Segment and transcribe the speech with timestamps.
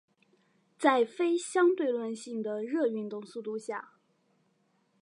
[0.79, 3.91] 在非相对论性的热运动速度下。